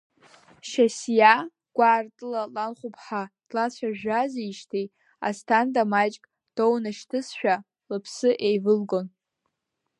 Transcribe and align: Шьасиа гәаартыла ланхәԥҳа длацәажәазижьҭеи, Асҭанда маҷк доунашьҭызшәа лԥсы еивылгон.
Шьасиа 0.69 1.33
гәаартыла 1.75 2.41
ланхәԥҳа 2.53 3.21
длацәажәазижьҭеи, 3.47 4.85
Асҭанда 5.27 5.83
маҷк 5.91 6.23
доунашьҭызшәа 6.55 7.55
лԥсы 7.93 8.29
еивылгон. 8.47 9.07